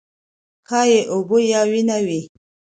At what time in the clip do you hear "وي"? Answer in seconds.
2.05-2.21